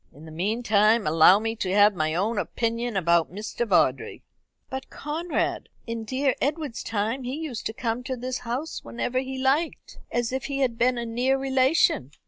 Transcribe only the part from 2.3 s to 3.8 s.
opinion about Mr.